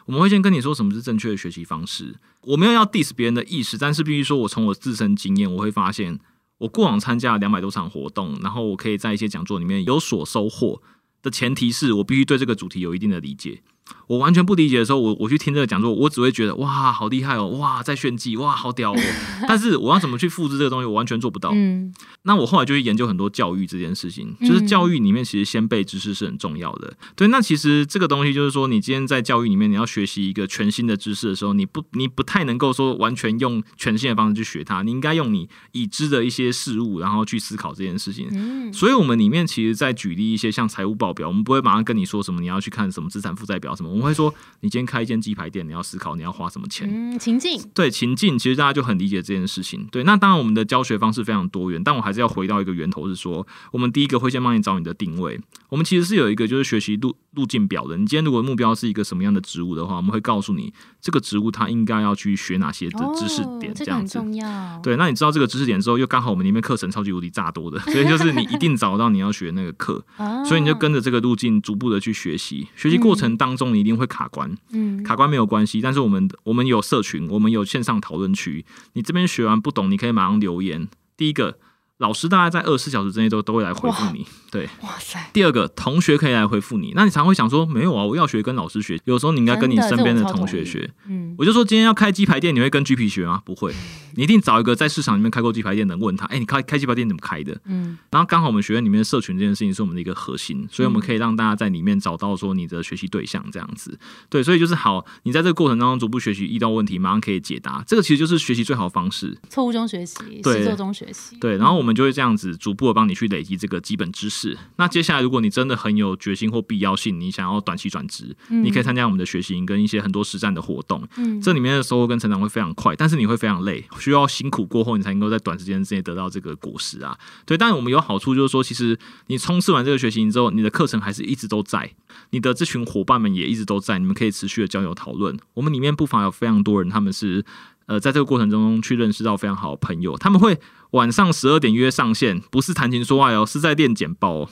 [0.06, 2.16] 我们会先跟你说什么是正确的学习方式。
[2.44, 6.20] 我没有要 diss 别人的意识，但是必须说我从我自身经验，我会发现，
[6.60, 10.82] 我过往参加了两百多场活动，然后我可以在一些讲座里面有所收获
[11.22, 13.62] 的前提是我必须对这个主题有一定的理解。
[14.08, 18.98] 我完全不理解的时候，我我去听这个讲座，我只会觉得哇，好厉害哦，哇，在炫技，哇，好屌哦。
[19.48, 21.52] 但是我要怎么去复制这个东西，我完全做不到。
[21.54, 26.94] 嗯，那我后来就去研究很多教育这件事情，就是教育里面其实先背知识是很重要的。
[27.16, 38.28] 对，那其实这个东西就是说，你今天在教育里面你要学习一个全新的知识的时候，你不你不太能够说完全用全新的方式去学它，你应该用你已知的一些事物，然后去思考这件事情。
[38.32, 43.72] 嗯，所以我们里面其实在举例一些像财务报表，我们不会马上跟你说什么你要去看什么资产负债表。
[43.90, 46.88] 我们会说，你今天开一间鸡排店，你要思考你要花什么钱。
[46.92, 49.88] 嗯，情境对情境，其实大家就很理解这件事情。
[49.92, 55.40] 对，那当然我们的教学方式非常多元，但我还是要回到一个源头，是说，我们第一个会先帮你找你的定位。
[55.70, 57.98] 我们其实是有一个就是学习路路径表的。
[57.98, 64.20] 你今天如果目标是一个什么样的职务的话，我们会告诉你这个植物它应该要去学哪些的知识点，这样子。
[64.20, 64.80] 重要。
[64.84, 70.04] 对，那你知道这个知识点之后，又刚好我们里面课程超级无敌炸多的， 所以就是你一定找到你要学那个课，
[70.46, 72.68] 所以你就跟着这个路径逐步的去学习。
[72.76, 74.56] 学习过程当中，你一定会卡关。
[74.72, 78.64] 嗯，卡关没有关系，但是我们我们有社群，我们有线上讨论区。
[78.94, 80.88] 你这边学完不懂，你可以马上留言。
[81.18, 81.58] 第一个。
[82.02, 84.68] 老师大概在二十四小时之内都都会来回复你，对。
[84.82, 85.30] 哇塞！
[85.32, 89.00] 第二个同学可以来回复你，那你常会想说，没有啊，我要学跟老师学。
[89.06, 90.90] 有时候你应该跟你身边的同学学。
[91.06, 93.44] 嗯，我就说今天要开鸡排店，你会跟 G P 学吗？
[93.46, 93.72] 不会，
[94.16, 97.56] 你一定找一个在市场里面开过鸡排店的，问他，哎，你开开鸡排店怎么开的？
[97.66, 97.96] 嗯。
[98.10, 104.00] 然后刚好我们学院里面的社群这件事情是我们的一个核心，所以我们可以让大家在里面找到说你的学习对象这样子。
[104.28, 109.38] 对，所以就是好，你在这个过程当中逐步学习，遇到问题马上可以解答，这个其实就是学习最好的方式。
[109.50, 111.38] 错误中学习，对，错中学习。
[111.40, 111.91] 对，然后我们。
[111.94, 114.58] 就会这样子逐步的帮你去累积这个基本知识。
[114.78, 121.08] 那接下来，如果你真的很有决心或必要性，你想要短期转职，你可以参加我们的学习营跟一些很多实战的活动。
[121.18, 127.18] 嗯，这里面的收获跟成长会非常快，但是你会非常累，需要辛苦过后，你才能够在短时间之内得到这个果实啊。
[127.46, 131.94] 对，但是我们有好处就是说，其实你冲刺完这个学习营之后，你的课程还是一直都在，
[132.32, 135.38] 你的这群伙伴们也一直都在，你们可以持续的交流讨论。
[135.54, 137.44] 我们里面不乏有非常多人，他们是。
[137.88, 140.60] 呃，在这个过程中去认识到非常好的朋友，他们会
[140.92, 144.50] 晚上十二点约上线，不是谈情说爱哦，是在练简报，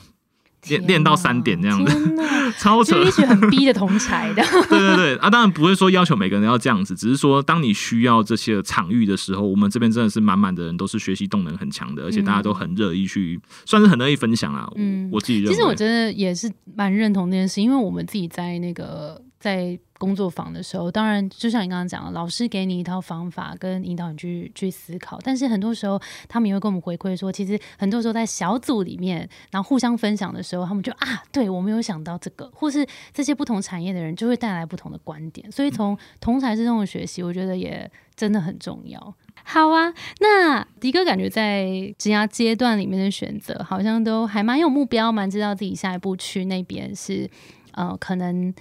[0.68, 2.16] 练练到三点这样子，
[2.58, 4.42] 超扯，一群很 逼的同才的。
[4.68, 14.70] 对对对，啊，当然不会说要求每个人要这样子，只是说当你需要这些场域的时候，我们这边真的是满满的人都是学习动能很强的，而且大家都很乐意去，算是很乐意分享啊。
[14.76, 19.80] 嗯，我自己认为，其实我真的也是蛮认同这件事，因为我们自己在那个在。
[20.00, 25.18] 工作坊的时候，当然就像你刚刚讲的，老师给你一套方法跟引导你去去思考。
[25.22, 35.52] 但是很多时候，他们也会跟我们回馈说，其实很多时候在小组里面，然后互相分享的时候，他们就啊，对我没有想到这个， 或是这些不同产业的人就会带来不同的观点。
[35.52, 39.14] 所以从同才之中的学习，我觉得也真的很重要。
[39.44, 41.66] 好啊，那迪哥感觉在
[41.98, 47.28] 职涯阶段里面的选择，好像都还蛮有目标，蛮知道自己下一步去那边是
[47.72, 48.54] 呃可能。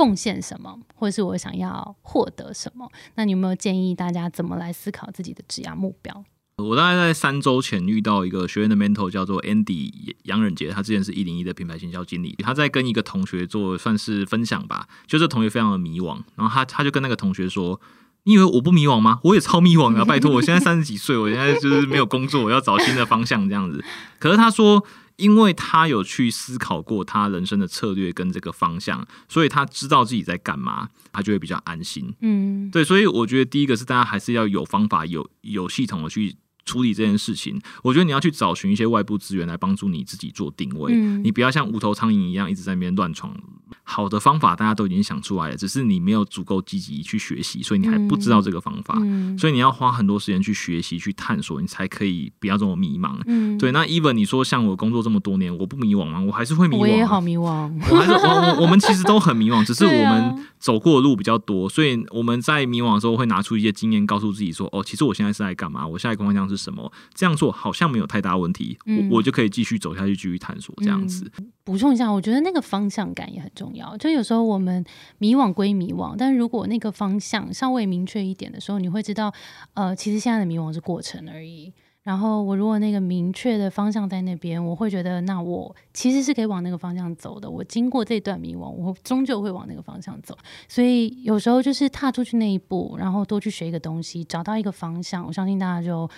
[0.00, 2.90] 贡献什么，或者是我想要获得什么？
[3.16, 6.24] 那你有没有建议大家怎么来思考自己的职业目标？
[6.56, 17.78] 我大概在三周前遇到一个学院的 mentor，叫做 Andy 杨仁杰，他之前是一零一的品牌行销经理，他在跟一个同学做算是分享吧，就这同学非常的迷惘，然后他他就跟那个同学说
[18.24, 19.20] ：“你以为我不迷惘吗？
[19.24, 20.04] 我也超迷惘啊！
[20.06, 23.84] 拜托，我现在三十几岁，我现在就是没有工作，我要找新的方向这样子。”
[24.18, 24.82] 可是他说。
[25.20, 32.12] 因为他有去思考过他人生的策略跟这个方向，所以他知道自己在干嘛，他就会比较安心。
[32.20, 36.34] 嗯，对，所以我觉得第一个是大家还是要有方法、有有系统的去
[36.70, 37.60] 处理这件事情。
[37.82, 43.34] 我觉得你要去找寻一些外部资源来帮助你自己做定位，你不要像无头苍蝇一样一直在那边乱闯。
[43.82, 48.94] 好的方法大家都已经想出来了，只是你没有足够积极去学习，所以你还不知道这个方法。
[49.36, 53.18] 所以你要花很多时间去学习、去探索，你才可以不要这么迷茫。
[53.58, 56.20] 对，那 even 你说像我工作这么多年，我不迷惘吗？
[56.20, 56.80] 我还是会迷惘。
[56.80, 57.70] 我也好迷惘。
[57.90, 65.86] 我还是我我我们其实都很迷惘， 只是我们走过的路比较多，所以我们在迷惘的时候会拿出一些经验，告诉自己说：哦，其实我现在是在干嘛？
[65.86, 66.90] 我下一个方向是什么？
[67.14, 71.30] 这样做好像没有太大问题，我我就可以继续走下去，继续探索这样子。
[71.64, 73.96] 补充一下，我觉得那个方向感也很重要。
[73.96, 74.84] 就有时候我们
[75.18, 79.32] 迷惘归迷惘，但如果那个方向稍微明确一点的时候，你会知道，
[79.74, 81.72] 呃，其实现在的迷惘是过程而已。
[82.02, 87.48] 然后我如果那个明确的方向在那边，我会觉得那我其实是可以往那个方向走的。
[87.48, 90.36] 我经过这段迷惘，我终究会往那个方向走。
[90.66, 96.08] 所以有时候就是踏出去那一步，然后多去学一个东西，找到一个方向，我相信大家就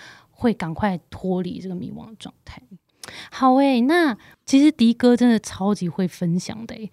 [0.43, 2.61] 会赶快脱离这个迷惘状态。
[3.31, 6.91] 好诶，那其实迪哥真的超级会分享的诶。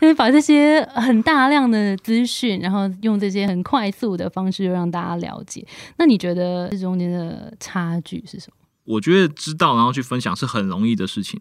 [0.00, 5.66] 因为把这些很大量的资讯，然后用这些很快速的方式，让大家了解。
[5.98, 8.56] 那你觉得这中间的差距是什么？
[8.84, 11.40] 我觉得知道，然后去分享是很容易的事情。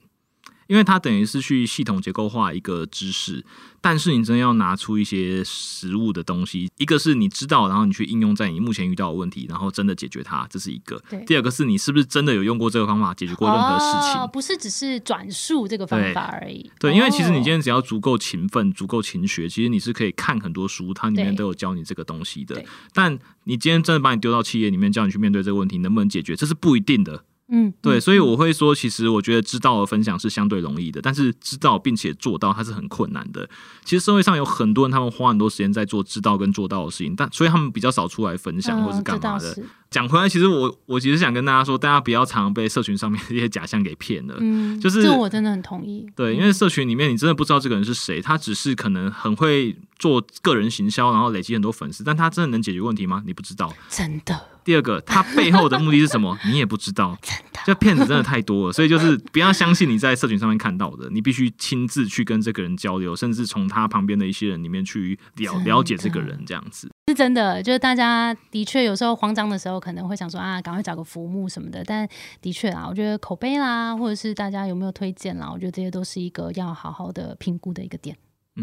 [0.67, 3.45] 因为它等于是去系统结构化一个知识，
[3.81, 6.69] 但是你真的要拿出一些实物的东西。
[6.77, 11.01] 一个是你知道，然后你去应用在你目前遇到的问题，然后真的解决它，这是一个。
[11.27, 14.27] 第二个是你是不是真的有用过这个方法解决过任何事情？
[14.33, 16.71] 不是只是转述这个方法而已。
[16.79, 22.63] 对，因为其实你今天只要足够勤奋、足够勤学，其实你是可以看很多书，它里面都有教你这个东西的。
[22.93, 26.35] 但你今天真的把你丢到企业里面，叫你去面对这个问题，能不能解决？
[26.35, 27.23] 这是不一定的。
[27.47, 33.47] 嗯，对，所以我会说，其实我觉得知道和分享是相对容易的，但是知道并且做到它是很困难的。
[33.83, 39.55] 其实社会上有很多人，他们花很多时间在做知道跟做到的事情，但所以他们比较少出来分享或是干嘛的。
[39.95, 44.35] 讲回来，其实我我其实想跟大家说，大家不要常被社群上面 这些假象给骗了。
[44.41, 46.05] 嗯，就是这我真的很同意。
[46.13, 53.23] 对，因为社群里面你真的不知道这个人是谁，他只是可能很会做个人行销，然后累积很多粉丝，但他真的能解决问题吗？
[53.25, 53.73] 你不知道。
[53.87, 54.37] 真的。
[54.65, 56.37] 第二个，他背后的目的是什么？
[56.45, 57.17] 你也不知道。
[57.21, 67.61] 真的，就骗子真的太多了，所以就是不要相信你在社群上面看到的，你必须亲自去跟这个人交流，甚至从他旁边的一些人里面去了了解这个人，这样子是真的。
[67.61, 71.83] 就是大家的确有时候慌张的时候，可能会想说啊，赶快找个服务什么的。
[71.83, 72.07] 但
[72.41, 78.17] 的确啊，我觉得口碑啦，或者是大家有没有推荐啦，我觉得这些都是一个要好好的评估的一个点。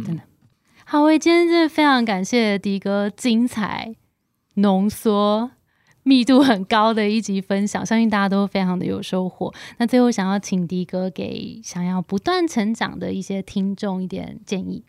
[0.04, 0.22] 真的，
[0.84, 3.94] 好，我今天真的非常感谢迪哥精彩
[4.54, 5.50] 浓缩。
[6.04, 9.54] 密度很高的一集分享，相信大家都非常的有收获。
[9.78, 14.84] 那最后想要请迪哥给想要不断成长的一些听众一点建议。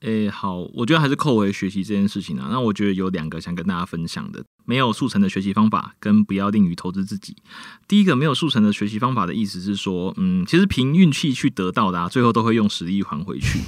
[0.00, 2.48] 诶，好，我觉得还是扣回学习这件事情啊。
[2.50, 7.36] 那我觉得有两个想跟大家分享的，没有速成的学习方法，跟不要吝于投资自己。
[7.86, 13.60] 第一个没有速成的学习方法的意思是说，嗯，其实凭运气去得到的，最后都会用实力还回去。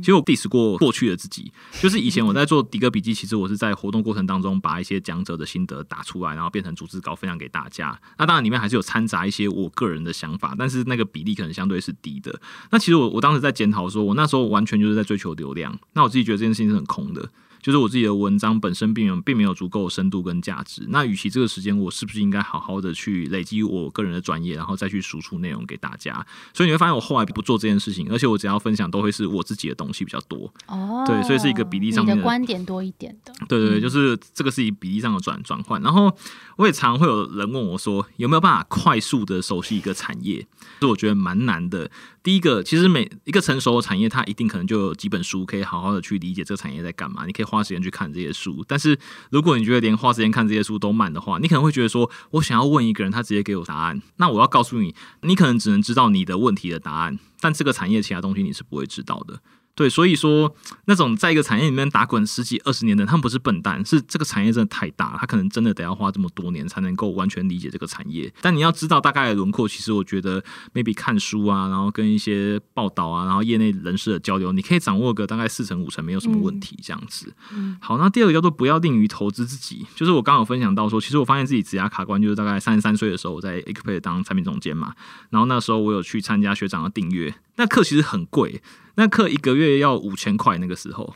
[0.00, 7.98] 其实我 diss 过过去的自己，就是以前我在做迪哥笔记，其实我是在活动过程当中把一些讲者的心得打出来，然后变成组织稿分享给大家。
[8.18, 12.40] 那当然里面还是有掺杂一些我个人的想法，但是那个比例可能相对是低的。
[12.70, 17.30] 那其实我我当时在检讨说，我那时候完全就是在追求流量，那我自己觉得这件事情是很空的。
[17.64, 20.84] 就是我自己的文章本身并没有并没有足够深度跟价值。
[20.90, 26.14] 那与其这个时间，我是不是应该好好的去累积我个人的专业，然后再去输出内容给大家？
[26.52, 30.52] 所以你会发现，我后来不做这件事情，而且我只要分享都会是我自己的东西比较多。
[30.66, 33.32] 哦，对，所以是一个比例上面的观点多一点的。
[33.48, 35.80] 对对对，就是这个是以比例上的转转换。
[35.80, 36.14] 然后
[36.56, 40.46] 我也常会有人问我说，有没有办法快速的熟悉一个产业？
[40.80, 41.90] 是我觉得蛮难的。
[42.22, 47.26] 第一个，其实每一个成熟的产业，它一定可能就有几本书可以好好的去理解这个产业在干嘛。
[47.26, 48.64] 你可以花时间去看这些书。
[48.66, 48.98] 但是
[49.30, 54.02] 如果你觉得连花时间看这些书都慢的话，你可能会觉得说，我想要问一个人，他直接给我答案。
[54.16, 59.40] 那我要告诉你，你可能只能知道你的问题的答案，但这个产业其他东西你是不会知道的。
[59.74, 60.54] 对，所以说
[60.84, 68.32] 那种在一个产业里面打滚十几二十年的，他们不是笨蛋，是这个产业真的太大，他可能真的得要花这么多年才能够完全理解这个产业。
[68.40, 77.34] 但你要知道大概的轮廓，其实我觉得 maybe 看书啊，然后跟一些报道啊，然后业内人士的交流，你可以掌握个大概四成五成，没有什么问题这样子。
[77.80, 84.94] 好，那第二个叫做不要吝于投资自己，就是我刚刚有分享到说，其实我发现自己职涯卡关，就是大概三十三岁的时候，我在 e p 当产品总监嘛，
[85.30, 88.62] 然后那时候我有去参加学长的订阅，那课其实很贵。
[88.96, 91.14] 那课一个月要五千块，那个时候！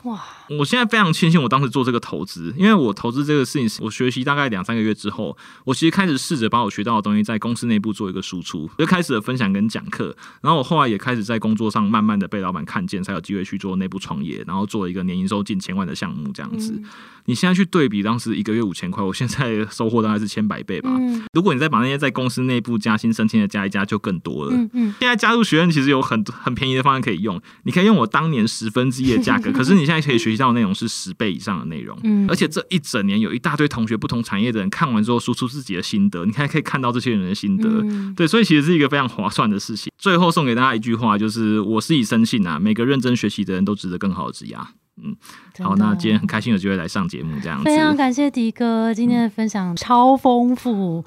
[0.57, 10.15] 我现在非常庆幸我当时做这个投资，因为我投资这个事情，我学习大概两三个月之后，我其实开始试着把我学到的东西在公司内部做一个输出，就开始了分享跟讲课。
[10.41, 16.81] 然后我后来也开始在工作上慢慢的被老板看见，才有机会去做内部创业，然后做一个年营收近千万的项目这样子。
[17.25, 20.89] 你现在去对比当时一个月五千块，我现在收获大概是千百倍吧。
[20.97, 24.51] 嗯如果你再把那些在公司内部加薪升迁的加一加，就更多了。
[24.53, 24.93] 嗯嗯。
[24.99, 31.97] 现在加入学院其实有很很便宜的方案可以用，你可以用我当年十分之一的价格， 可是你现在可以学习到的内容是十倍以上的内容。
[32.03, 32.27] 嗯。
[32.29, 37.83] 而且这一整年有一大堆同学不同产业的人看完之后输出自己的心得，你还可以看到这些人的心得。
[38.15, 39.91] 对，所以其实是一个非常划算的事情。
[39.97, 44.65] 最后送给大家一句话，就是我是以深信啊，每个认真学习的人都值得更好的职涯。
[45.03, 45.15] 嗯，
[45.59, 47.63] 好，那今天很开心有机会来上节目，这样子。
[47.65, 51.03] 非常感谢迪哥今天的分享超丰富。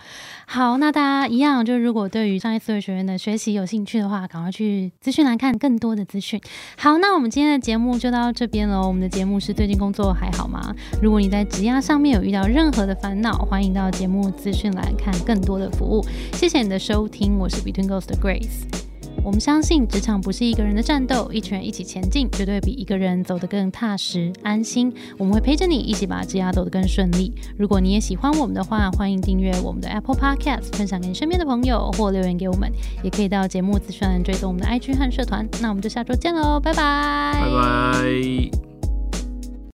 [0.47, 6.41] 好，那大家一样，就如果对于商业思维学院的学习有兴趣的话，赶快去资讯栏看更多的资讯。
[6.77, 8.87] 好，那我们今天的节目就到这边喽。
[8.87, 10.75] 我们的节目是最近工作还好吗？
[11.03, 16.05] 如果你在职压上面有遇到任何的烦恼，欢迎到节目资讯栏看更多的服务。
[16.35, 18.92] 谢谢你的收听，我是 Between Ghost 的 Grace。
[19.25, 24.93] 我们相信职场不是一个人的战斗，一群人一起前进，绝对比一个人走得更踏实安心。
[25.17, 27.33] 我们会陪着你一起把职涯走得更顺利。
[27.57, 32.71] 如果你也喜欢我们的话，欢迎订阅我们的 Apple Podcast，分享给你身边的朋友，或留言给我们，
[33.05, 35.49] 也可以到节目资讯栏追踪我们的 IG 和社团。
[35.61, 38.72] 那我们就下周见喽，拜拜，拜拜。